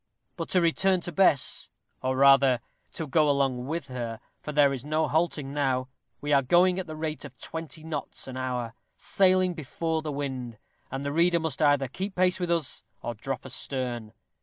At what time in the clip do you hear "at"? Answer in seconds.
6.79-6.87